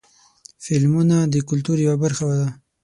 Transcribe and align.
فلمونه 0.63 1.17
د 1.33 1.35
کلتور 1.49 1.77
یوه 1.85 1.97
برخه 2.03 2.25
ده. 2.39 2.47